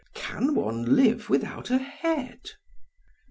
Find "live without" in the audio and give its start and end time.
0.95-1.69